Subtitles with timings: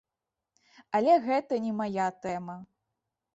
[0.99, 2.57] Але гэта не мая тэма.